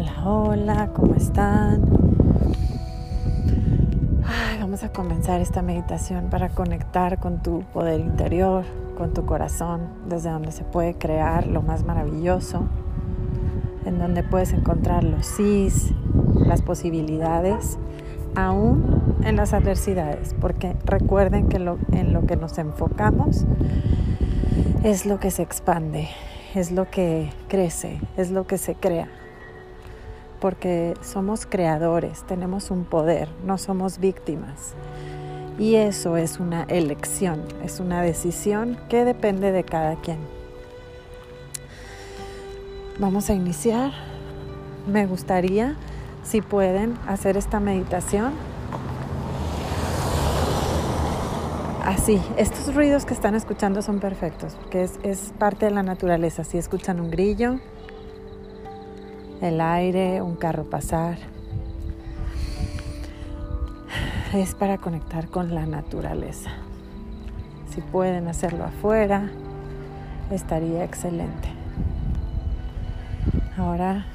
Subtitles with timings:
[0.00, 1.82] Hola, hola, ¿cómo están?
[4.58, 8.64] vamos a comenzar esta meditación para conectar con tu poder interior,
[8.96, 12.66] con tu corazón, desde donde se puede crear lo más maravilloso,
[13.84, 15.92] en donde puedes encontrar los sís,
[16.46, 17.76] las posibilidades,
[18.34, 23.44] aún en las adversidades, porque recuerden que en lo que nos enfocamos
[24.82, 26.08] es lo que se expande,
[26.54, 29.08] es lo que crece, es lo que se crea
[30.40, 34.74] porque somos creadores, tenemos un poder, no somos víctimas.
[35.58, 40.18] Y eso es una elección, es una decisión que depende de cada quien.
[42.98, 43.92] Vamos a iniciar.
[44.86, 45.76] Me gustaría,
[46.22, 48.32] si pueden, hacer esta meditación.
[51.84, 56.44] Así, estos ruidos que están escuchando son perfectos, porque es, es parte de la naturaleza.
[56.44, 57.58] Si escuchan un grillo,
[59.40, 61.18] el aire, un carro pasar.
[64.34, 66.50] Es para conectar con la naturaleza.
[67.70, 69.30] Si pueden hacerlo afuera,
[70.30, 71.48] estaría excelente.
[73.56, 74.06] Ahora,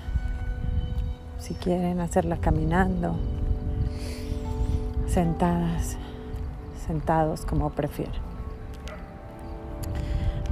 [1.39, 3.15] si quieren hacerla caminando,
[5.07, 5.97] sentadas,
[6.87, 8.25] sentados como prefieran.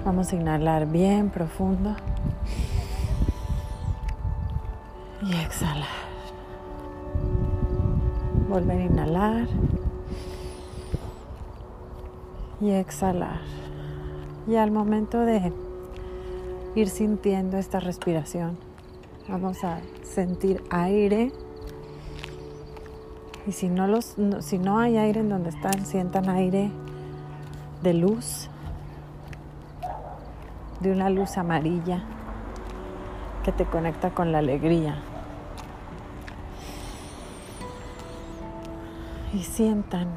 [0.06, 1.96] Vamos a inhalar bien profundo.
[5.26, 5.88] Y exhalar.
[8.50, 9.48] Volver a inhalar
[12.60, 13.40] y exhalar.
[14.48, 15.54] Y al momento de
[16.76, 18.58] ir sintiendo esta respiración,
[19.30, 21.32] vamos a sentir aire.
[23.48, 26.72] Y si no, los, si no hay aire en donde están, sientan aire
[27.82, 28.50] de luz,
[30.82, 32.04] de una luz amarilla
[33.44, 34.96] que te conecta con la alegría.
[39.34, 40.08] y sientan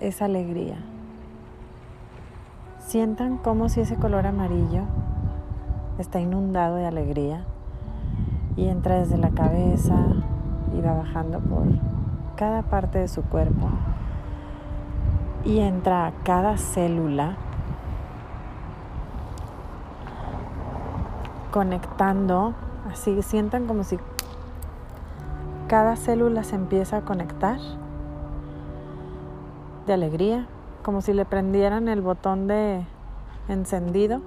[0.00, 0.76] esa alegría.
[2.78, 4.84] Sientan como si ese color amarillo
[5.98, 7.44] está inundado de alegría
[8.56, 9.94] y entra desde la cabeza
[10.76, 11.66] y va bajando por
[12.36, 13.68] cada parte de su cuerpo
[15.44, 17.36] y entra a cada célula
[21.50, 22.54] conectando,
[22.90, 23.98] así sientan como si
[25.68, 27.58] cada célula se empieza a conectar
[29.86, 30.46] de alegría,
[30.82, 32.84] como si le prendieran el botón de
[33.48, 34.20] encendido.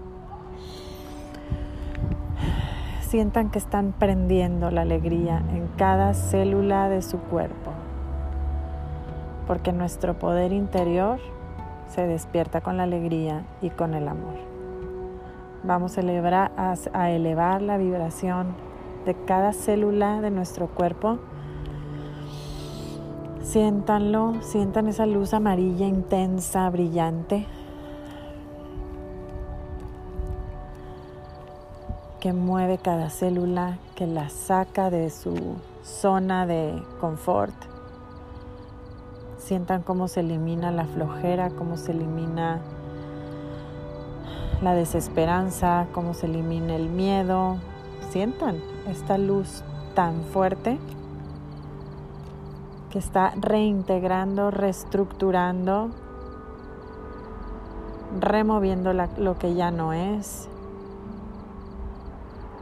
[3.02, 7.72] Sientan que están prendiendo la alegría en cada célula de su cuerpo,
[9.48, 11.20] porque nuestro poder interior
[11.90, 14.53] se despierta con la alegría y con el amor.
[15.64, 18.56] Vamos a elevar, la vibración
[19.06, 21.20] de cada célula de nuestro cuerpo
[23.54, 27.46] Siéntanlo, sientan esa luz amarilla intensa, brillante,
[32.20, 35.36] que mueve cada célula, que la saca de su
[35.84, 37.54] zona de confort.
[39.38, 42.60] Sientan cómo se elimina la flojera, cómo se elimina
[44.64, 47.58] la desesperanza, cómo se elimina el miedo.
[48.10, 49.64] Sientan esta luz
[49.94, 50.80] tan fuerte
[52.90, 55.90] que está reintegrando, reestructurando,
[58.20, 60.48] removiendo lo que ya no es,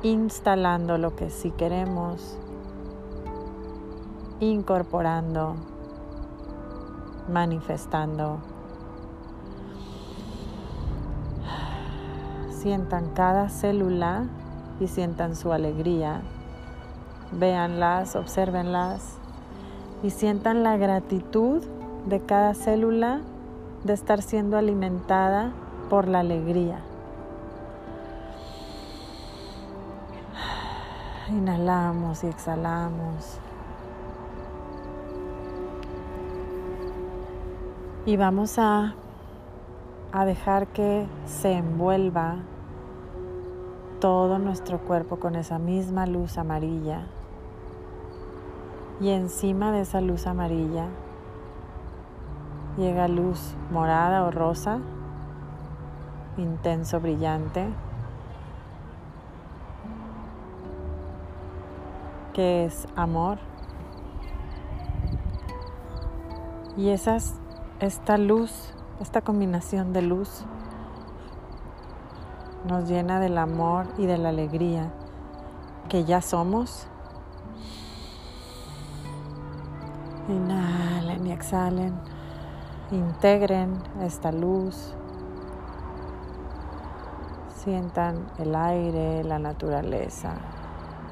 [0.03, 2.37] instalando lo que sí queremos,
[4.39, 5.55] incorporando,
[7.29, 8.50] manifestando.
[12.61, 14.27] Sientan cada célula
[14.79, 16.21] y sientan su alegría.
[17.31, 19.17] Véanlas, obsérvenlas
[20.03, 21.63] y sientan la gratitud
[22.05, 23.21] de cada célula
[23.83, 25.53] de estar siendo alimentada
[25.89, 26.81] por la alegría.
[31.29, 33.39] Inhalamos y exhalamos.
[38.05, 38.93] Y vamos a,
[40.11, 42.35] a dejar que se envuelva
[44.01, 47.05] todo nuestro cuerpo con esa misma luz amarilla
[48.99, 50.87] y encima de esa luz amarilla
[52.77, 54.79] llega luz morada o rosa,
[56.37, 57.67] intenso, brillante,
[62.33, 63.37] que es amor.
[66.75, 67.35] Y esas,
[67.79, 70.45] esta luz, esta combinación de luz
[72.65, 74.91] nos llena del amor y de la alegría
[75.89, 76.87] que ya somos.
[80.29, 81.93] Inhalen y exhalen.
[82.91, 84.93] Integren esta luz.
[87.55, 90.33] Sientan el aire, la naturaleza,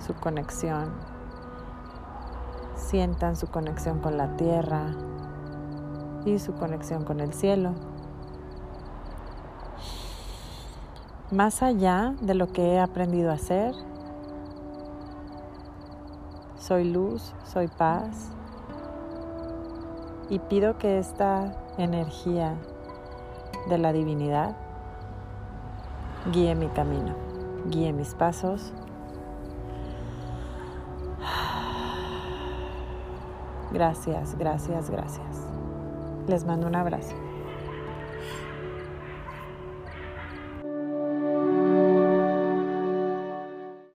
[0.06, 0.92] su conexión.
[2.76, 4.96] Sientan su conexión con la tierra
[6.26, 7.89] y su conexión con el cielo.
[11.32, 13.76] Más allá de lo que he aprendido a hacer,
[16.58, 18.32] soy luz, soy paz
[20.28, 22.56] y pido que esta energía
[23.70, 24.58] de la divinidad
[26.32, 27.14] guíe mi camino,
[27.68, 28.74] guíe mis pasos.
[33.72, 35.46] Gracias, gracias, gracias.
[36.28, 37.16] Les mando un abrazo.